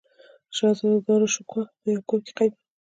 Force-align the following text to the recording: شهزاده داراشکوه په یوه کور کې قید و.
شهزاده 0.55 0.99
داراشکوه 1.07 1.63
په 1.79 1.87
یوه 1.93 2.03
کور 2.09 2.19
کې 2.25 2.31
قید 2.37 2.53
و. 2.55 2.59